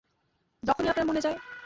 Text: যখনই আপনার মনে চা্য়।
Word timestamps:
যখনই 0.63 0.89
আপনার 0.89 1.07
মনে 1.07 1.21
চা্য়। 1.21 1.37